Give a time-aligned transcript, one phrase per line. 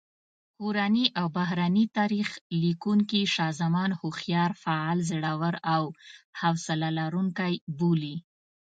[0.57, 2.27] کورني او بهرني تاریخ
[2.63, 5.83] لیکونکي شاه زمان هوښیار، فعال، زړور او
[6.39, 8.15] حوصله لرونکی بولي.